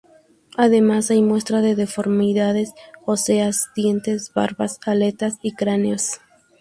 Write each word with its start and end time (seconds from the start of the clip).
Además 0.57 1.11
hay 1.11 1.21
muestras 1.21 1.61
de 1.61 1.75
deformidades 1.75 2.73
óseas, 3.05 3.67
dientes, 3.75 4.33
barbas, 4.33 4.79
aletas 4.87 5.37
y 5.43 5.53
cráneos. 5.53 6.13